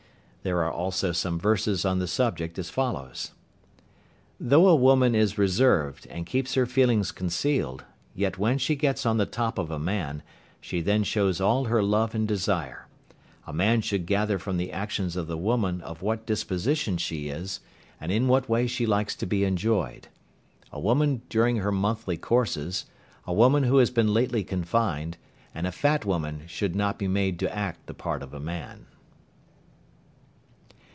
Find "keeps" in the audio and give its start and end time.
6.25-6.55